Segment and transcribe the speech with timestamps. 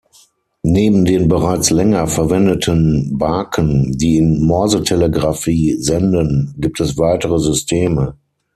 [0.63, 8.17] Neben den bereits länger verwendeten Baken, die in Morsetelegrafie senden, gibt es weitere Systeme.